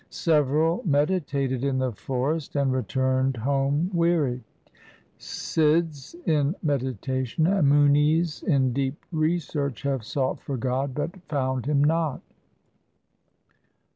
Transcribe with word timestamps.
Several 0.09 0.81
meditated 0.83 1.63
in 1.63 1.77
the 1.77 1.91
forest, 1.91 2.55
and 2.55 2.73
returned 2.73 3.37
home 3.37 3.91
weary. 3.93 4.43
Sidhs 5.19 6.15
in 6.27 6.55
meditation 6.63 7.45
and 7.45 7.69
Munis 7.69 8.41
in 8.41 8.73
deep 8.73 8.95
research 9.11 9.83
have 9.83 10.03
sought 10.03 10.39
for 10.41 10.57
God, 10.57 10.95
but 10.95 11.15
found 11.29 11.67
Him 11.67 11.83
not. 11.83 12.21